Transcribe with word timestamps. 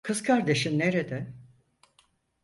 Kız 0.03 0.23
kardeşin 0.23 0.79
nerede? 0.79 1.27